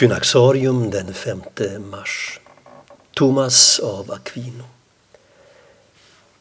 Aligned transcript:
Synaxarium 0.00 0.90
den 0.90 1.14
5 1.14 1.40
mars. 1.90 2.40
Thomas 3.14 3.80
av 3.80 4.12
Aquino. 4.12 4.64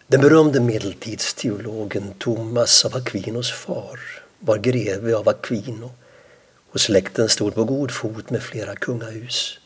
Den 0.08 0.22
berömde 0.22 0.60
medeltidsteologen 0.60 2.14
Thomas 2.20 2.86
av 2.86 2.96
Aquinos 2.96 3.52
far 3.52 4.00
var 4.40 4.58
greve 4.58 5.16
av 5.16 5.30
Aquino 5.30 5.92
och 6.72 6.80
släkten 6.82 7.30
stod 7.30 7.56
på 7.56 7.64
god 7.64 7.92
fot 7.92 8.30
med 8.30 8.44
flera 8.44 8.76
kungahus. 8.76 9.60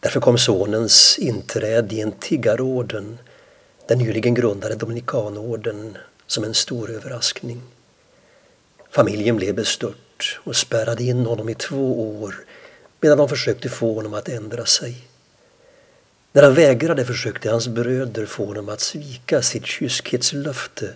Därför 0.00 0.20
kom 0.20 0.38
sonens 0.38 1.18
inträde 1.18 1.94
i 1.94 2.00
en 2.00 2.12
tiggarorden, 2.12 3.18
den 3.86 3.98
nyligen 3.98 4.34
grundade 4.34 4.74
Dominikanorden, 4.74 5.98
som 6.26 6.44
en 6.44 6.54
stor 6.54 6.90
överraskning. 6.90 7.62
Familjen 8.90 9.36
blev 9.36 9.54
bestört 9.54 10.40
och 10.44 10.56
spärrade 10.56 11.04
in 11.04 11.26
honom 11.26 11.48
i 11.48 11.54
två 11.54 12.16
år 12.22 12.34
medan 13.00 13.18
de 13.18 13.28
försökte 13.28 13.68
få 13.68 13.94
honom 13.94 14.14
att 14.14 14.28
ändra 14.28 14.66
sig. 14.66 15.06
När 16.32 16.42
han 16.42 16.54
vägrade 16.54 17.04
försökte 17.04 17.50
hans 17.50 17.68
bröder 17.68 18.26
få 18.26 18.44
honom 18.44 18.68
att 18.68 18.80
svika 18.80 19.42
sitt 19.42 19.66
kyskhetslöfte 19.66 20.94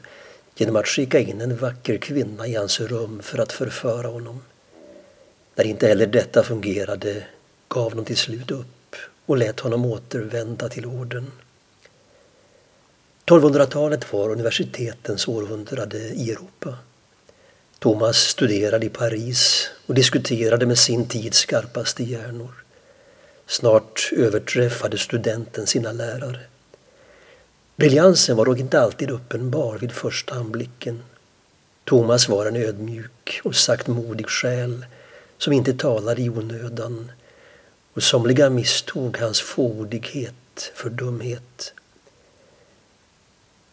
genom 0.57 0.77
att 0.77 0.87
skicka 0.87 1.19
in 1.19 1.41
en 1.41 1.57
vacker 1.57 1.97
kvinna 1.99 2.47
i 2.47 2.55
hans 2.55 2.81
rum 2.81 3.21
för 3.23 3.39
att 3.39 3.53
förföra 3.53 4.09
honom. 4.09 4.43
När 5.55 5.65
inte 5.65 5.87
heller 5.87 6.07
detta 6.07 6.43
fungerade 6.43 7.25
gav 7.69 7.97
de 7.97 8.05
till 8.05 8.17
slut 8.17 8.51
upp 8.51 8.97
och 9.27 9.37
lät 9.37 9.61
honom 9.61 9.85
återvända 9.85 10.69
till 10.69 10.87
orden. 10.87 11.33
1200-talet 13.27 14.13
var 14.13 14.31
universitetens 14.31 15.29
århundrade 15.29 15.99
i 15.99 16.31
Europa. 16.31 16.79
Thomas 17.85 18.17
studerade 18.17 18.87
i 18.87 18.89
Paris 18.89 19.71
och 19.87 19.95
diskuterade 19.95 20.67
med 20.67 20.79
sin 20.79 21.09
tids 21.09 21.39
skarpaste 21.39 22.05
hjärnor. 22.05 22.55
Snart 23.47 24.11
överträffade 24.13 24.99
studenten 24.99 25.67
sina 25.67 25.93
lärare. 25.93 26.41
Briljansen 27.77 28.37
var 28.37 28.45
dock 28.45 28.59
inte 28.59 28.81
alltid 28.81 29.11
uppenbar 29.11 29.79
vid 29.79 29.93
första 29.93 30.35
anblicken. 30.35 31.03
Thomas 31.85 32.29
var 32.29 32.47
en 32.47 32.57
ödmjuk 32.57 33.41
och 33.45 33.57
saktmodig 33.57 34.29
själ 34.29 34.87
som 35.39 35.53
inte 35.53 35.73
talade 35.75 36.23
i 36.23 36.31
onödan 36.31 37.13
och 37.95 38.03
somliga 38.03 38.51
misstog 38.51 39.19
hans 39.19 39.41
fåordighet 39.41 40.73
för 40.75 40.91
dumhet. 40.91 41.75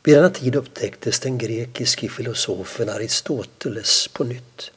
Vid 0.04 0.16
denna 0.16 0.30
tid 0.30 0.56
upptäcktes 0.56 1.20
den 1.20 1.38
grekiske 1.38 2.10
filosofen 2.10 2.90
Aristoteles 2.90 4.08
på 4.08 4.24
nytt. 4.24 4.72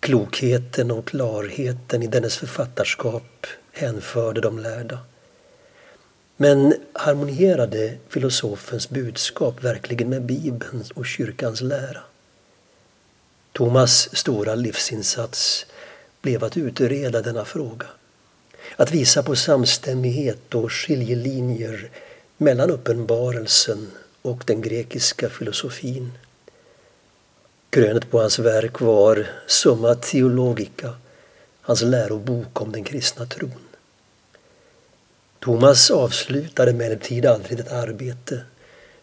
Klokheten 0.00 0.90
och 0.90 1.06
klarheten 1.06 2.02
i 2.02 2.06
dennes 2.06 2.36
författarskap 2.36 3.46
hänförde 3.72 4.40
de 4.40 4.58
lärda. 4.58 4.98
Men 6.36 6.74
harmonierade 6.92 7.96
filosofens 8.08 8.90
budskap 8.90 9.64
verkligen 9.64 10.08
med 10.08 10.22
Bibelns 10.22 10.90
och 10.90 11.06
kyrkans 11.06 11.60
lära? 11.60 12.00
Thomas 13.52 14.16
stora 14.16 14.54
livsinsats 14.54 15.66
blev 16.22 16.44
att 16.44 16.56
utreda 16.56 17.22
denna 17.22 17.44
fråga. 17.44 17.86
Att 18.76 18.90
visa 18.90 19.22
på 19.22 19.36
samstämmighet 19.36 20.54
och 20.54 20.72
skiljelinjer 20.72 21.90
mellan 22.36 22.70
uppenbarelsen 22.70 23.90
och 24.22 24.44
den 24.46 24.60
grekiska 24.60 25.28
filosofin. 25.28 26.12
Krönet 27.70 28.10
på 28.10 28.20
hans 28.20 28.38
verk 28.38 28.80
var 28.80 29.26
Summa 29.46 29.94
Theologica, 29.94 30.94
hans 31.60 31.82
lärobok 31.82 32.60
om 32.60 32.72
den 32.72 32.84
kristna 32.84 33.26
tron. 33.26 33.68
Thomas 35.40 35.90
avslutade 35.90 36.70
emellertid 36.70 37.26
aldrig 37.26 37.58
detta 37.58 37.76
arbete, 37.76 38.34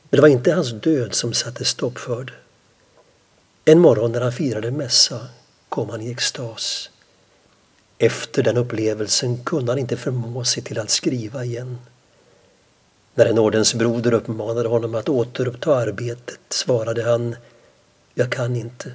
men 0.10 0.18
det 0.18 0.22
var 0.22 0.28
inte 0.28 0.54
hans 0.54 0.72
död 0.72 1.14
som 1.16 1.34
satte 1.34 1.66
stopp 1.66 1.98
för 1.98 2.24
det. 2.24 2.34
En 3.72 3.80
morgon 3.80 4.12
när 4.12 4.22
han 4.22 4.32
firade 4.32 4.72
mässa 4.72 5.28
kom 5.70 5.90
han 5.90 6.02
i 6.02 6.12
extas. 6.12 6.90
Efter 7.98 8.44
den 8.44 8.58
upplevelsen 8.58 9.44
kunde 9.44 9.72
han 9.72 9.80
inte 9.80 9.98
förmå 9.98 10.44
sig 10.44 10.64
till 10.64 10.80
att 10.80 10.90
skriva 10.90 11.46
igen. 11.46 11.78
När 13.18 13.26
en 13.26 13.38
ordensbroder 13.38 14.14
uppmanade 14.14 14.70
honom 14.70 14.96
att 14.96 15.10
återuppta 15.10 15.76
arbetet 15.76 16.40
svarade 16.50 17.04
han 17.04 17.36
Jag 18.14 18.32
kan 18.32 18.56
inte. 18.56 18.92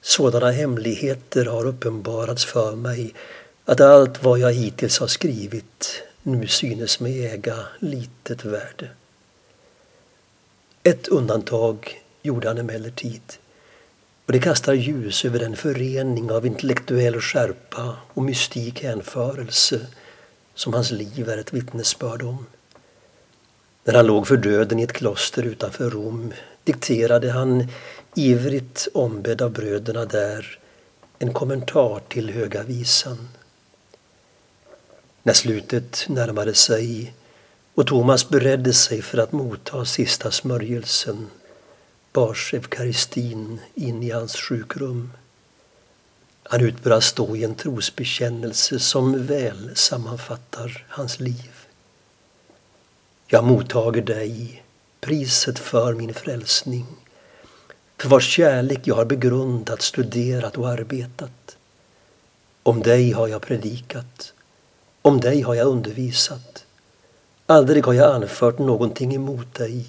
Sådana 0.00 0.50
hemligheter 0.50 1.44
har 1.44 1.66
uppenbarats 1.66 2.44
för 2.44 2.76
mig 2.76 3.14
att 3.64 3.80
allt 3.80 4.22
vad 4.22 4.38
jag 4.38 4.52
hittills 4.52 4.98
har 4.98 5.06
skrivit 5.06 6.02
nu 6.22 6.46
synes 6.46 7.00
mig 7.00 7.26
äga 7.26 7.56
litet 7.78 8.44
värde. 8.44 8.88
Ett 10.82 11.08
undantag 11.08 12.02
gjorde 12.22 12.48
han 12.48 12.58
emellertid 12.58 13.22
och 14.26 14.32
det 14.32 14.40
kastar 14.40 14.72
ljus 14.72 15.24
över 15.24 15.38
den 15.38 15.56
förening 15.56 16.30
av 16.30 16.46
intellektuell 16.46 17.20
skärpa 17.20 17.96
och 18.14 18.22
mystik 18.22 18.82
hänförelse 18.82 19.86
som 20.54 20.74
hans 20.74 20.90
liv 20.90 21.28
är 21.28 21.38
ett 21.38 21.52
vittnesbörd 21.52 22.22
om. 22.22 22.46
När 23.84 23.94
han 23.94 24.06
låg 24.06 24.26
för 24.26 24.36
döden 24.36 24.78
i 24.78 24.82
ett 24.82 24.92
kloster 24.92 25.42
utanför 25.42 25.90
Rom 25.90 26.32
dikterade 26.64 27.30
han 27.30 27.68
ivrigt 28.14 28.88
ombedd 28.94 29.42
av 29.42 29.52
bröderna 29.52 30.04
där 30.04 30.58
en 31.18 31.32
kommentar 31.32 32.00
till 32.08 32.30
Höga 32.30 32.62
visan. 32.62 33.28
När 35.22 35.32
slutet 35.32 36.04
närmade 36.08 36.54
sig 36.54 37.14
och 37.74 37.86
Thomas 37.86 38.28
beredde 38.28 38.72
sig 38.72 39.02
för 39.02 39.18
att 39.18 39.32
motta 39.32 39.84
sista 39.84 40.30
smörjelsen 40.30 41.26
bars 42.12 42.54
eukaristin 42.54 43.60
in 43.74 44.02
i 44.02 44.10
hans 44.10 44.36
sjukrum. 44.36 45.12
Han 46.42 46.60
utbrast 46.60 47.16
då 47.16 47.36
i 47.36 47.44
en 47.44 47.54
trosbekännelse 47.54 48.78
som 48.78 49.26
väl 49.26 49.76
sammanfattar 49.76 50.86
hans 50.88 51.20
liv. 51.20 51.50
Jag 53.32 53.44
mottager 53.44 54.02
dig, 54.02 54.62
priset 55.00 55.58
för 55.58 55.94
min 55.94 56.14
frälsning, 56.14 56.86
för 57.98 58.08
vars 58.08 58.28
kärlek 58.28 58.80
jag 58.84 58.94
har 58.94 59.04
begrundat, 59.04 59.82
studerat 59.82 60.58
och 60.58 60.68
arbetat. 60.68 61.56
Om 62.62 62.82
dig 62.82 63.12
har 63.12 63.28
jag 63.28 63.42
predikat, 63.42 64.32
om 65.02 65.20
dig 65.20 65.40
har 65.40 65.54
jag 65.54 65.66
undervisat. 65.66 66.64
Aldrig 67.46 67.86
har 67.86 67.92
jag 67.92 68.14
anfört 68.14 68.58
någonting 68.58 69.14
emot 69.14 69.54
dig. 69.54 69.86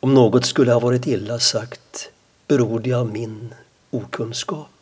Om 0.00 0.14
något 0.14 0.46
skulle 0.46 0.72
ha 0.72 0.80
varit 0.80 1.06
illa 1.06 1.38
sagt 1.38 2.10
beror 2.46 2.80
det 2.80 2.92
av 2.92 3.12
min 3.12 3.54
okunskap. 3.90 4.77